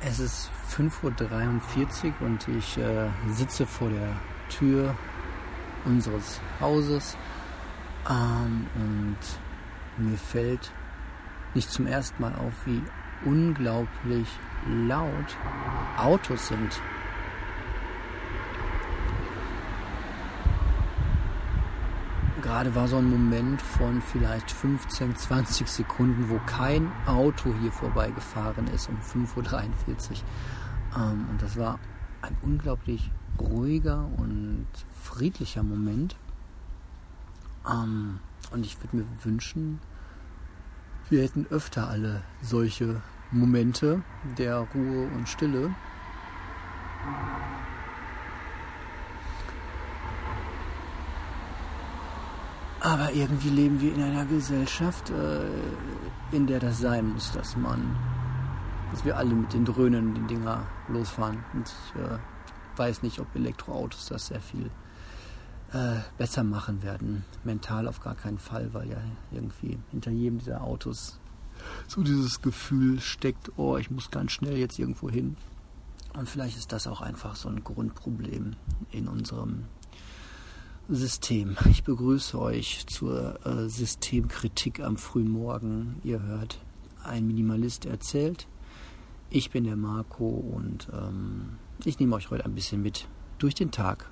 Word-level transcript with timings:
Es 0.00 0.18
ist 0.18 0.50
5.43 0.70 2.04
Uhr 2.20 2.26
und 2.26 2.46
ich 2.48 2.76
äh, 2.76 3.08
sitze 3.30 3.66
vor 3.66 3.88
der 3.88 4.12
Tür 4.48 4.94
unseres 5.84 6.40
Hauses 6.60 7.16
ähm, 8.08 8.66
und 8.74 9.16
mir 9.96 10.18
fällt 10.18 10.70
nicht 11.54 11.70
zum 11.70 11.86
ersten 11.86 12.20
Mal 12.20 12.34
auf, 12.34 12.52
wie 12.66 12.82
unglaublich 13.24 14.28
laut 14.86 15.36
Autos 15.96 16.48
sind. 16.48 16.80
Gerade 22.46 22.76
war 22.76 22.86
so 22.86 22.98
ein 22.98 23.10
Moment 23.10 23.60
von 23.60 24.00
vielleicht 24.00 24.52
15, 24.52 25.16
20 25.16 25.66
Sekunden, 25.66 26.30
wo 26.30 26.38
kein 26.46 26.92
Auto 27.04 27.52
hier 27.60 27.72
vorbeigefahren 27.72 28.68
ist 28.68 28.88
um 28.88 28.98
5.43 28.98 29.34
Uhr. 29.36 30.16
Ähm, 30.96 31.26
und 31.28 31.42
das 31.42 31.56
war 31.56 31.80
ein 32.22 32.36
unglaublich 32.42 33.10
ruhiger 33.40 34.08
und 34.16 34.68
friedlicher 35.02 35.64
Moment. 35.64 36.14
Ähm, 37.68 38.20
und 38.52 38.64
ich 38.64 38.80
würde 38.80 38.98
mir 38.98 39.06
wünschen, 39.24 39.80
wir 41.10 41.24
hätten 41.24 41.48
öfter 41.50 41.88
alle 41.88 42.22
solche 42.42 43.02
Momente 43.32 44.04
der 44.38 44.58
Ruhe 44.72 45.08
und 45.16 45.28
Stille. 45.28 45.74
Aber 52.86 53.12
irgendwie 53.12 53.48
leben 53.48 53.80
wir 53.80 53.92
in 53.92 54.00
einer 54.00 54.24
Gesellschaft, 54.26 55.10
äh, 55.10 55.40
in 56.30 56.46
der 56.46 56.60
das 56.60 56.78
sein 56.78 57.14
muss, 57.14 57.32
dass 57.32 57.56
man, 57.56 57.96
dass 58.92 59.04
wir 59.04 59.16
alle 59.16 59.34
mit 59.34 59.52
den 59.52 59.64
dröhnenden 59.64 60.28
Dinger 60.28 60.64
losfahren. 60.86 61.44
Und 61.52 61.66
ich 61.66 62.00
äh, 62.00 62.18
weiß 62.76 63.02
nicht, 63.02 63.18
ob 63.18 63.34
Elektroautos 63.34 64.06
das 64.06 64.28
sehr 64.28 64.40
viel 64.40 64.70
äh, 65.72 65.96
besser 66.16 66.44
machen 66.44 66.84
werden. 66.84 67.24
Mental 67.42 67.88
auf 67.88 67.98
gar 67.98 68.14
keinen 68.14 68.38
Fall, 68.38 68.72
weil 68.72 68.88
ja 68.88 68.98
irgendwie 69.32 69.80
hinter 69.90 70.12
jedem 70.12 70.38
dieser 70.38 70.62
Autos 70.62 71.18
so 71.88 72.04
dieses 72.04 72.40
Gefühl 72.40 73.00
steckt, 73.00 73.50
oh, 73.56 73.78
ich 73.78 73.90
muss 73.90 74.12
ganz 74.12 74.30
schnell 74.30 74.58
jetzt 74.58 74.78
irgendwo 74.78 75.10
hin. 75.10 75.36
Und 76.16 76.28
vielleicht 76.28 76.56
ist 76.56 76.70
das 76.70 76.86
auch 76.86 77.00
einfach 77.00 77.34
so 77.34 77.48
ein 77.48 77.64
Grundproblem 77.64 78.54
in 78.92 79.08
unserem 79.08 79.64
System. 80.88 81.56
Ich 81.68 81.82
begrüße 81.82 82.38
euch 82.40 82.86
zur 82.86 83.44
äh, 83.44 83.68
Systemkritik 83.68 84.80
am 84.80 84.96
frühen 84.96 85.28
Morgen. 85.28 86.00
Ihr 86.04 86.22
hört, 86.22 86.60
ein 87.02 87.26
Minimalist 87.26 87.86
erzählt. 87.86 88.46
Ich 89.28 89.50
bin 89.50 89.64
der 89.64 89.76
Marco 89.76 90.28
und 90.28 90.88
ähm, 90.92 91.58
ich 91.84 91.98
nehme 91.98 92.14
euch 92.14 92.30
heute 92.30 92.44
ein 92.44 92.54
bisschen 92.54 92.82
mit 92.82 93.08
durch 93.38 93.54
den 93.54 93.72
Tag. 93.72 94.08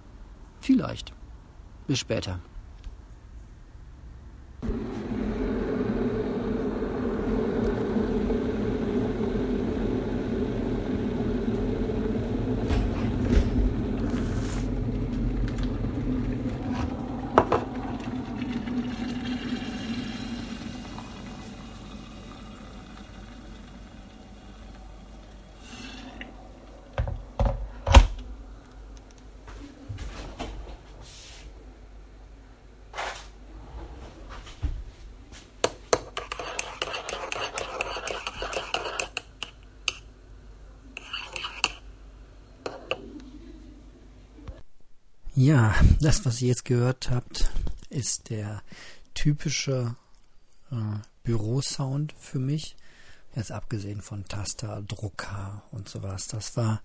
Vielleicht. 0.61 1.13
Bis 1.87 2.01
später. 2.01 2.41
Ja, 45.45 45.75
das, 46.01 46.25
was 46.25 46.41
ihr 46.41 46.49
jetzt 46.49 46.65
gehört 46.65 47.11
habt, 47.11 47.51
ist 47.91 48.31
der 48.31 48.63
typische 49.13 49.95
äh, 50.71 50.77
Bürosound 51.23 52.15
für 52.19 52.39
mich. 52.39 52.77
Jetzt 53.37 53.53
abgesehen 53.53 54.01
von 54.01 54.25
Taster, 54.25 54.81
Drucker 54.81 55.63
und 55.71 55.87
sowas. 55.87 56.29
Das 56.29 56.57
war 56.57 56.81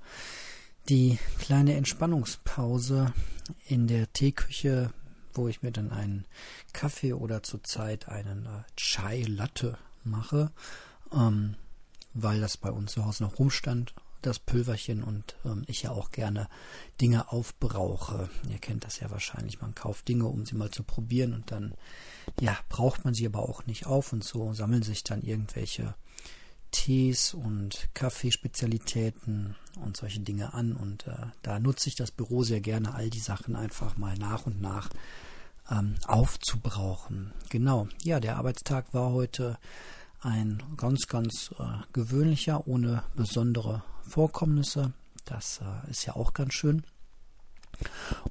die 0.90 1.20
kleine 1.40 1.76
Entspannungspause 1.76 3.14
in 3.70 3.88
der 3.88 4.12
Teeküche, 4.12 4.92
wo 5.34 5.48
ich 5.48 5.62
mir 5.62 5.72
dann 5.72 5.94
einen 5.94 6.26
Kaffee 6.74 7.14
oder 7.14 7.42
zurzeit 7.44 8.10
einen 8.10 8.46
äh, 8.46 8.64
Chai 8.76 9.24
Latte 9.26 9.78
mache, 10.04 10.52
ähm, 11.14 11.56
weil 12.14 12.42
das 12.42 12.58
bei 12.58 12.72
uns 12.72 12.92
zu 12.92 13.06
Hause 13.06 13.24
noch 13.24 13.40
rumstand 13.40 13.94
das 14.22 14.40
Pülverchen 14.40 15.04
und 15.04 15.36
ähm, 15.46 15.64
ich 15.68 15.84
ja 15.84 15.92
auch 15.92 16.12
gerne 16.12 16.50
Dinge 17.02 17.32
aufbrauche. 17.32 18.30
Ihr 18.50 18.60
kennt 18.60 18.86
das 18.86 19.00
ja 19.00 19.10
wahrscheinlich. 19.12 19.62
Man 19.62 19.76
kauft 19.76 20.08
Dinge, 20.08 20.26
um 20.26 20.46
sie 20.46 20.56
mal 20.56 20.72
zu 20.72 20.84
probieren 20.84 21.34
und 21.34 21.52
dann, 21.52 21.74
ja, 22.40 22.58
braucht 22.70 23.06
man 23.06 23.14
sie 23.14 23.26
aber 23.26 23.48
auch 23.48 23.66
nicht 23.66 23.86
auf 23.86 24.14
und 24.14 24.24
so 24.24 24.54
sammeln 24.54 24.84
sich 24.84 25.04
dann 25.04 25.22
irgendwelche 25.22 25.96
Tees 26.72 27.34
und 27.34 27.90
Kaffeespezialitäten 27.94 29.56
und 29.84 29.98
solche 29.98 30.20
Dinge 30.20 30.54
an 30.54 30.74
und 30.74 31.08
äh, 31.08 31.16
da 31.42 31.60
nutze 31.60 31.90
ich 31.90 31.96
das 31.96 32.12
Büro 32.12 32.44
sehr 32.44 32.62
gerne, 32.62 32.94
all 32.94 33.10
die 33.10 33.20
Sachen 33.20 33.56
einfach 33.56 33.98
mal 33.98 34.16
nach 34.18 34.46
und 34.46 34.62
nach 34.62 34.90
ähm, 35.72 35.96
aufzubrauchen. 36.06 37.34
Genau, 37.50 37.88
ja, 38.04 38.20
der 38.20 38.38
Arbeitstag 38.38 38.94
war 38.94 39.12
heute 39.12 39.58
ein 40.22 40.62
ganz, 40.78 41.08
ganz 41.08 41.52
äh, 41.60 41.64
gewöhnlicher, 41.94 42.68
ohne 42.68 43.04
besondere 43.16 43.84
Vorkommnisse. 44.10 44.94
Das 45.26 45.62
äh, 45.62 45.92
ist 45.92 46.06
ja 46.06 46.16
auch 46.16 46.34
ganz 46.34 46.54
schön. 46.54 46.84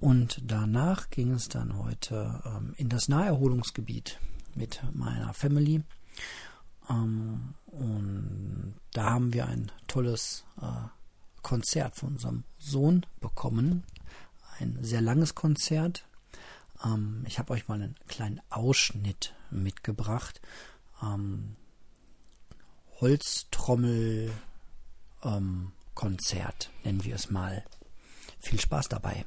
Und 0.01 0.41
danach 0.45 1.11
ging 1.11 1.33
es 1.33 1.49
dann 1.49 1.77
heute 1.79 2.43
ähm, 2.45 2.75
in 2.77 2.89
das 2.89 3.09
Naherholungsgebiet 3.09 4.19
mit 4.55 4.83
meiner 4.93 5.33
Family. 5.33 5.83
Ähm, 6.91 7.55
und 7.67 8.75
da 8.93 9.11
haben 9.11 9.33
wir 9.33 9.47
ein 9.47 9.71
tolles 9.87 10.45
äh, 10.61 10.89
Konzert 11.43 11.97
von 11.97 12.11
unserem 12.11 12.45
Sohn 12.59 13.07
bekommen. 13.21 13.85
Ein 14.59 14.79
sehr 14.83 15.01
langes 15.01 15.35
Konzert. 15.35 16.05
Ähm, 16.85 17.25
ich 17.27 17.39
habe 17.39 17.53
euch 17.53 17.69
mal 17.69 17.81
einen 17.81 17.97
kleinen 18.07 18.41
Ausschnitt 18.51 19.35
mitgebracht. 19.51 20.41
Ähm, 21.03 21.57
Holztrommel 23.01 24.33
ähm, 25.25 25.73
Konzert, 25.95 26.71
nennen 26.85 27.05
wir 27.05 27.15
es 27.15 27.31
mal. 27.31 27.65
Viel 28.41 28.61
Spaß 28.61 28.89
dabei. 28.89 29.25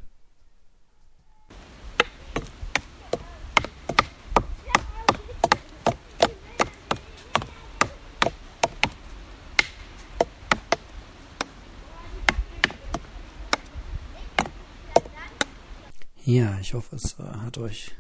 Ja, 16.24 16.58
ich 16.60 16.74
hoffe, 16.74 16.96
es 16.96 17.20
äh, 17.20 17.24
hat 17.24 17.58
euch 17.58 17.92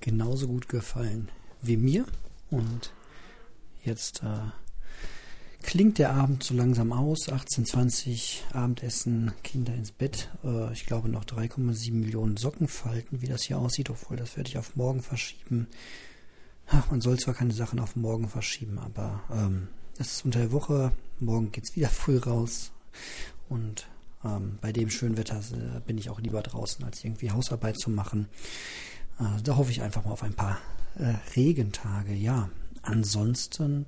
genauso 0.00 0.48
gut 0.48 0.68
gefallen 0.68 1.30
wie 1.62 1.76
mir. 1.76 2.06
Und 2.50 2.92
jetzt 3.84 4.22
äh, 4.24 4.50
klingt 5.68 5.98
der 5.98 6.14
Abend 6.14 6.42
so 6.42 6.54
langsam 6.54 6.94
aus. 6.94 7.28
18.20 7.28 8.54
Abendessen, 8.54 9.32
Kinder 9.44 9.74
ins 9.74 9.92
Bett. 9.92 10.30
Äh, 10.42 10.72
ich 10.72 10.86
glaube 10.86 11.10
noch 11.10 11.26
3,7 11.26 11.92
Millionen 11.92 12.38
Sockenfalten, 12.38 13.20
wie 13.20 13.26
das 13.26 13.42
hier 13.42 13.58
aussieht, 13.58 13.90
obwohl 13.90 14.16
das 14.16 14.38
werde 14.38 14.48
ich 14.48 14.56
auf 14.56 14.76
morgen 14.76 15.02
verschieben. 15.02 15.66
Ach, 16.68 16.90
man 16.90 17.02
soll 17.02 17.18
zwar 17.18 17.34
keine 17.34 17.52
Sachen 17.52 17.80
auf 17.80 17.96
morgen 17.96 18.30
verschieben, 18.30 18.78
aber 18.78 19.20
ähm, 19.30 19.68
es 19.98 20.12
ist 20.12 20.24
unter 20.24 20.38
der 20.38 20.52
Woche. 20.52 20.92
Morgen 21.20 21.52
geht 21.52 21.64
es 21.64 21.76
wieder 21.76 21.88
früh 21.90 22.16
raus. 22.16 22.72
Und 23.50 23.88
ähm, 24.24 24.56
bei 24.62 24.72
dem 24.72 24.88
schönen 24.88 25.18
Wetter 25.18 25.38
äh, 25.38 25.80
bin 25.80 25.98
ich 25.98 26.08
auch 26.08 26.18
lieber 26.18 26.40
draußen, 26.40 26.82
als 26.82 27.04
irgendwie 27.04 27.30
Hausarbeit 27.30 27.78
zu 27.78 27.90
machen. 27.90 28.28
Äh, 29.20 29.42
da 29.42 29.56
hoffe 29.56 29.70
ich 29.70 29.82
einfach 29.82 30.02
mal 30.06 30.12
auf 30.12 30.22
ein 30.22 30.32
paar 30.32 30.60
äh, 30.94 31.12
Regentage. 31.36 32.14
Ja, 32.14 32.48
ansonsten 32.80 33.84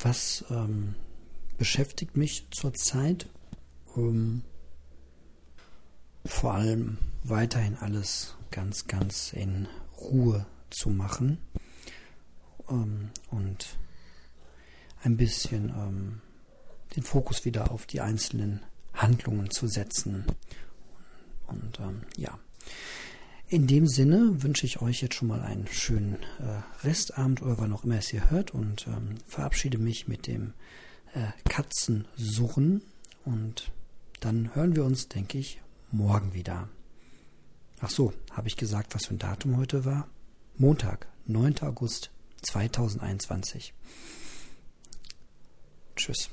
was 0.00 0.44
ähm, 0.50 0.94
beschäftigt 1.58 2.16
mich 2.16 2.46
zurzeit? 2.50 3.28
Ähm, 3.96 4.42
vor 6.26 6.54
allem 6.54 6.98
weiterhin 7.22 7.76
alles 7.76 8.36
ganz, 8.50 8.86
ganz 8.86 9.32
in 9.32 9.68
Ruhe 9.98 10.46
zu 10.70 10.90
machen 10.90 11.38
ähm, 12.68 13.10
und 13.30 13.76
ein 15.02 15.16
bisschen 15.16 15.68
ähm, 15.70 16.20
den 16.96 17.02
Fokus 17.02 17.44
wieder 17.44 17.70
auf 17.70 17.86
die 17.86 18.00
einzelnen 18.00 18.60
Handlungen 18.94 19.50
zu 19.50 19.66
setzen. 19.66 20.24
Und 21.46 21.78
ähm, 21.80 22.02
ja, 22.16 22.38
in 23.48 23.66
dem 23.66 23.86
Sinne 23.86 24.42
wünsche 24.42 24.66
ich 24.66 24.80
euch 24.80 25.02
jetzt 25.02 25.14
schon 25.14 25.28
mal 25.28 25.42
einen 25.42 25.66
schönen 25.68 26.18
äh, 26.40 26.86
Restabend 26.86 27.42
oder 27.42 27.58
wann 27.58 27.72
auch 27.72 27.84
immer 27.84 27.98
es 27.98 28.12
ihr 28.12 28.30
hört 28.30 28.52
und 28.52 28.86
ähm, 28.86 29.16
verabschiede 29.26 29.78
mich 29.78 30.08
mit 30.08 30.26
dem 30.26 30.54
äh, 31.14 31.28
Katzensurren 31.48 32.82
und 33.24 33.70
dann 34.20 34.54
hören 34.54 34.74
wir 34.74 34.84
uns, 34.84 35.08
denke 35.08 35.38
ich, 35.38 35.60
morgen 35.90 36.32
wieder. 36.34 36.68
Ach 37.80 37.90
so, 37.90 38.12
habe 38.30 38.48
ich 38.48 38.56
gesagt, 38.56 38.94
was 38.94 39.06
für 39.06 39.14
ein 39.14 39.18
Datum 39.18 39.56
heute 39.56 39.84
war? 39.84 40.08
Montag, 40.56 41.08
9. 41.26 41.58
August 41.60 42.10
2021. 42.42 43.74
Tschüss. 45.96 46.30